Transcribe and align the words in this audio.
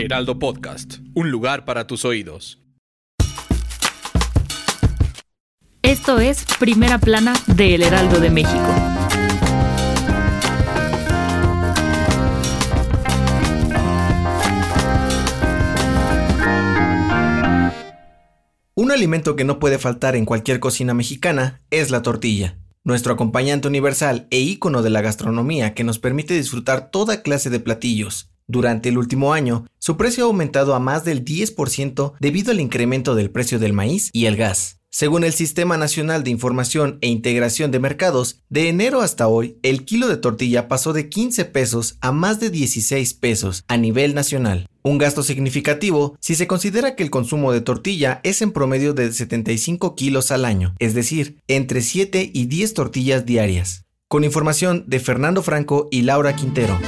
Heraldo 0.00 0.38
Podcast, 0.38 0.94
un 1.14 1.30
lugar 1.30 1.66
para 1.66 1.86
tus 1.86 2.06
oídos. 2.06 2.58
Esto 5.82 6.18
es 6.18 6.46
Primera 6.58 6.98
Plana 6.98 7.34
de 7.46 7.74
El 7.74 7.82
Heraldo 7.82 8.18
de 8.18 8.30
México. 8.30 8.74
Un 18.74 18.90
alimento 18.90 19.36
que 19.36 19.44
no 19.44 19.58
puede 19.58 19.78
faltar 19.78 20.16
en 20.16 20.24
cualquier 20.24 20.60
cocina 20.60 20.94
mexicana 20.94 21.60
es 21.70 21.90
la 21.90 22.00
tortilla, 22.00 22.56
nuestro 22.84 23.12
acompañante 23.12 23.68
universal 23.68 24.26
e 24.30 24.40
ícono 24.40 24.80
de 24.80 24.88
la 24.88 25.02
gastronomía 25.02 25.74
que 25.74 25.84
nos 25.84 25.98
permite 25.98 26.32
disfrutar 26.32 26.90
toda 26.90 27.22
clase 27.22 27.50
de 27.50 27.60
platillos. 27.60 28.30
Durante 28.50 28.88
el 28.88 28.98
último 28.98 29.32
año, 29.32 29.64
su 29.78 29.96
precio 29.96 30.24
ha 30.24 30.26
aumentado 30.26 30.74
a 30.74 30.80
más 30.80 31.04
del 31.04 31.24
10% 31.24 32.14
debido 32.18 32.50
al 32.50 32.58
incremento 32.58 33.14
del 33.14 33.30
precio 33.30 33.60
del 33.60 33.72
maíz 33.72 34.10
y 34.12 34.26
el 34.26 34.36
gas. 34.36 34.80
Según 34.90 35.22
el 35.22 35.32
Sistema 35.32 35.76
Nacional 35.76 36.24
de 36.24 36.30
Información 36.30 36.98
e 37.00 37.06
Integración 37.06 37.70
de 37.70 37.78
Mercados, 37.78 38.40
de 38.48 38.68
enero 38.68 39.02
hasta 39.02 39.28
hoy, 39.28 39.56
el 39.62 39.84
kilo 39.84 40.08
de 40.08 40.16
tortilla 40.16 40.66
pasó 40.66 40.92
de 40.92 41.08
15 41.08 41.44
pesos 41.44 41.96
a 42.00 42.10
más 42.10 42.40
de 42.40 42.50
16 42.50 43.14
pesos 43.14 43.62
a 43.68 43.76
nivel 43.76 44.16
nacional. 44.16 44.66
Un 44.82 44.98
gasto 44.98 45.22
significativo 45.22 46.16
si 46.18 46.34
se 46.34 46.48
considera 46.48 46.96
que 46.96 47.04
el 47.04 47.10
consumo 47.10 47.52
de 47.52 47.60
tortilla 47.60 48.20
es 48.24 48.42
en 48.42 48.50
promedio 48.50 48.94
de 48.94 49.12
75 49.12 49.94
kilos 49.94 50.32
al 50.32 50.44
año, 50.44 50.74
es 50.80 50.94
decir, 50.94 51.38
entre 51.46 51.82
7 51.82 52.28
y 52.34 52.46
10 52.46 52.74
tortillas 52.74 53.24
diarias. 53.24 53.84
Con 54.08 54.24
información 54.24 54.82
de 54.88 54.98
Fernando 54.98 55.40
Franco 55.44 55.86
y 55.92 56.02
Laura 56.02 56.34
Quintero. 56.34 56.80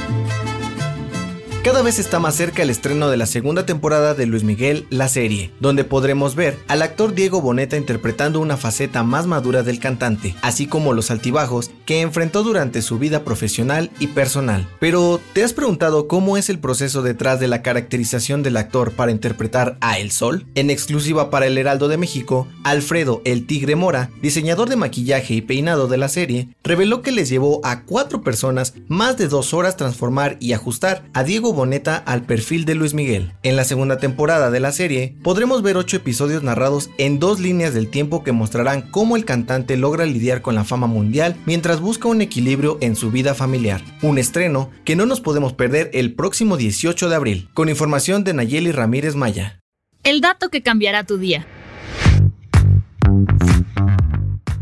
Cada 1.63 1.81
vez 1.81 1.97
está 1.97 2.19
más 2.19 2.35
cerca 2.35 2.61
el 2.61 2.69
estreno 2.69 3.09
de 3.09 3.15
la 3.15 3.25
segunda 3.25 3.65
temporada 3.65 4.13
de 4.13 4.25
Luis 4.25 4.43
Miguel, 4.43 4.85
la 4.89 5.07
serie, 5.07 5.53
donde 5.61 5.85
podremos 5.85 6.35
ver 6.35 6.59
al 6.67 6.81
actor 6.81 7.15
Diego 7.15 7.39
Boneta 7.39 7.77
interpretando 7.77 8.41
una 8.41 8.57
faceta 8.57 9.01
más 9.03 9.27
madura 9.27 9.63
del 9.63 9.79
cantante, 9.79 10.35
así 10.41 10.67
como 10.67 10.91
los 10.91 11.09
altibajos 11.09 11.71
que 11.85 12.01
enfrentó 12.01 12.43
durante 12.43 12.81
su 12.81 12.99
vida 12.99 13.23
profesional 13.23 13.91
y 14.01 14.07
personal. 14.07 14.67
Pero, 14.81 15.21
¿te 15.31 15.41
has 15.41 15.53
preguntado 15.53 16.09
cómo 16.09 16.35
es 16.35 16.49
el 16.49 16.59
proceso 16.59 17.01
detrás 17.01 17.39
de 17.39 17.47
la 17.47 17.61
caracterización 17.61 18.43
del 18.43 18.57
actor 18.57 18.91
para 18.91 19.13
interpretar 19.13 19.77
a 19.79 19.99
El 19.99 20.11
Sol? 20.11 20.45
En 20.55 20.69
exclusiva 20.69 21.29
para 21.29 21.47
El 21.47 21.57
Heraldo 21.57 21.87
de 21.87 21.95
México, 21.95 22.45
Alfredo 22.65 23.21
El 23.23 23.47
Tigre 23.47 23.77
Mora, 23.77 24.09
diseñador 24.21 24.67
de 24.67 24.75
maquillaje 24.75 25.35
y 25.35 25.41
peinado 25.41 25.87
de 25.87 25.95
la 25.95 26.09
serie, 26.09 26.49
reveló 26.61 27.01
que 27.01 27.13
les 27.13 27.29
llevó 27.29 27.61
a 27.63 27.83
cuatro 27.83 28.21
personas 28.21 28.73
más 28.89 29.15
de 29.15 29.29
dos 29.29 29.53
horas 29.53 29.77
transformar 29.77 30.35
y 30.41 30.51
ajustar 30.51 31.05
a 31.13 31.23
Diego 31.23 31.52
Boneta 31.53 31.95
al 31.95 32.23
perfil 32.23 32.65
de 32.65 32.75
Luis 32.75 32.93
Miguel. 32.93 33.31
En 33.43 33.55
la 33.55 33.63
segunda 33.63 33.97
temporada 33.97 34.51
de 34.51 34.59
la 34.59 34.71
serie, 34.71 35.15
podremos 35.23 35.61
ver 35.61 35.77
ocho 35.77 35.97
episodios 35.97 36.43
narrados 36.43 36.89
en 36.97 37.19
dos 37.19 37.39
líneas 37.39 37.73
del 37.73 37.89
tiempo 37.89 38.23
que 38.23 38.31
mostrarán 38.31 38.81
cómo 38.91 39.15
el 39.15 39.25
cantante 39.25 39.77
logra 39.77 40.05
lidiar 40.05 40.41
con 40.41 40.55
la 40.55 40.63
fama 40.63 40.87
mundial 40.87 41.35
mientras 41.45 41.79
busca 41.79 42.07
un 42.07 42.21
equilibrio 42.21 42.77
en 42.81 42.95
su 42.95 43.11
vida 43.11 43.33
familiar. 43.33 43.81
Un 44.01 44.17
estreno 44.17 44.69
que 44.83 44.95
no 44.95 45.05
nos 45.05 45.21
podemos 45.21 45.53
perder 45.53 45.89
el 45.93 46.13
próximo 46.13 46.57
18 46.57 47.09
de 47.09 47.15
abril, 47.15 47.49
con 47.53 47.69
información 47.69 48.23
de 48.23 48.33
Nayeli 48.33 48.71
Ramírez 48.71 49.15
Maya. 49.15 49.59
El 50.03 50.19
dato 50.19 50.49
que 50.49 50.61
cambiará 50.61 51.05
tu 51.05 51.17
día. 51.17 51.47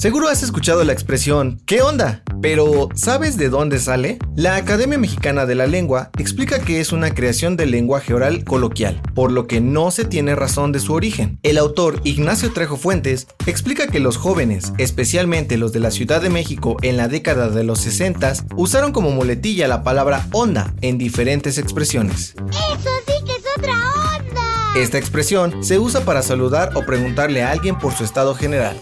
Seguro 0.02 0.30
has 0.30 0.42
escuchado 0.42 0.84
la 0.84 0.94
expresión 0.94 1.62
¿qué 1.68 1.84
onda? 1.84 2.24
Pero 2.42 2.90
¿sabes 2.96 3.38
de 3.38 3.50
dónde 3.50 3.78
sale? 3.78 4.18
La 4.36 4.56
Academia 4.56 4.98
Mexicana 4.98 5.46
de 5.46 5.54
la 5.54 5.68
Lengua 5.68 6.10
explica 6.18 6.58
que 6.58 6.80
es 6.80 6.92
una 6.92 7.14
creación 7.14 7.56
del 7.56 7.70
lenguaje 7.70 8.16
oral 8.16 8.44
coloquial, 8.44 9.00
por 9.14 9.32
lo 9.32 9.46
que 9.46 9.62
no 9.62 9.92
se 9.92 10.04
tiene 10.04 10.34
razón 10.34 10.72
de 10.72 10.80
su 10.80 10.94
origen. 10.94 11.38
El 11.44 11.60
autor 11.60 12.02
Ignacio 12.04 12.52
Trejo 12.52 12.78
Fuentes 12.78 13.28
explica 13.46 13.86
que 13.86 14.00
los 14.00 14.18
jóvenes, 14.18 14.74
especialmente 14.80 15.56
los 15.58 15.72
de 15.72 15.82
la 15.82 15.92
Ciudad 15.92 16.20
de 16.20 16.32
México 16.32 16.78
en 16.82 16.98
la 16.98 17.08
década 17.08 17.50
de 17.50 17.64
los 17.64 17.78
60, 17.82 18.34
usaron 18.56 18.94
como 18.94 19.12
muletilla 19.12 19.68
la 19.68 19.84
palabra 19.84 20.26
onda 20.32 20.74
en 20.82 20.98
diferentes 20.98 21.60
expresiones. 21.60 22.34
¡Eso 22.50 22.90
sí 23.06 23.24
que 23.24 23.34
es 23.34 23.44
otra 23.56 23.76
onda! 24.18 24.74
Esta 24.76 24.98
expresión 24.98 25.64
se 25.64 25.78
usa 25.78 26.02
para 26.02 26.24
saludar 26.24 26.72
o 26.74 26.88
preguntarle 26.88 27.44
a 27.44 27.52
alguien 27.52 27.78
por 27.78 27.94
su 27.94 28.04
estado 28.04 28.34
general. 28.34 28.82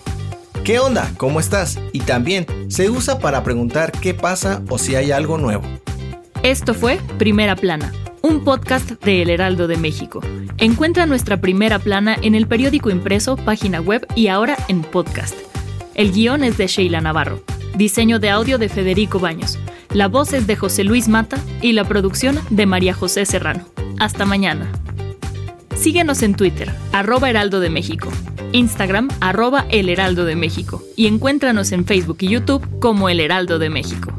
¿Qué 0.64 0.78
onda? 0.78 1.12
¿Cómo 1.18 1.40
estás? 1.40 1.80
Y 1.94 2.02
también 2.02 2.46
se 2.68 2.90
usa 2.90 3.20
para 3.20 3.44
preguntar 3.44 3.92
qué 3.92 4.14
pasa 4.14 4.62
o 4.70 4.78
si 4.78 4.96
hay 4.96 5.12
algo 5.12 5.38
nuevo. 5.38 5.64
Esto 6.44 6.74
fue 6.74 7.00
Primera 7.18 7.56
Plana, 7.56 7.92
un 8.22 8.44
podcast 8.44 8.92
de 9.04 9.24
El 9.24 9.30
Heraldo 9.30 9.68
de 9.68 9.78
México. 9.78 10.22
Encuentra 10.58 11.06
nuestra 11.06 11.38
Primera 11.38 11.80
Plana 11.80 12.18
en 12.22 12.36
el 12.36 12.48
periódico 12.48 12.90
impreso, 12.90 13.36
página 13.36 13.82
web 13.82 14.06
y 14.16 14.28
ahora 14.28 14.58
en 14.68 14.84
podcast. 14.84 15.36
El 15.96 16.12
guion 16.12 16.44
es 16.44 16.58
de 16.58 16.68
Sheila 16.68 17.02
Navarro. 17.02 17.42
Diseño 17.76 18.20
de 18.20 18.30
audio 18.30 18.58
de 18.58 18.70
Federico 18.70 19.20
Baños. 19.20 19.58
La 19.92 20.08
voz 20.08 20.34
es 20.34 20.46
de 20.46 20.56
José 20.56 20.84
Luis 20.84 21.08
Mata 21.08 21.38
y 21.62 21.72
la 21.72 21.84
producción 21.86 22.40
de 22.50 22.66
María 22.66 22.94
José 22.94 23.26
Serrano. 23.26 23.66
Hasta 24.00 24.26
mañana. 24.26 24.70
Síguenos 25.76 26.22
en 26.22 26.36
Twitter, 26.36 26.72
arroba 26.92 27.30
Heraldo 27.30 27.62
de 27.62 27.70
México, 27.70 28.10
Instagram, 28.54 29.10
arroba 29.22 29.66
El 29.70 29.90
Heraldo 29.90 30.26
de 30.26 30.36
México 30.36 30.84
y 30.96 31.08
encuéntranos 31.08 31.72
en 31.72 31.86
Facebook 31.86 32.18
y 32.22 32.30
YouTube 32.30 32.80
como 32.80 33.10
El 33.10 33.20
Heraldo 33.20 33.60
de 33.60 33.70
México. 33.70 34.19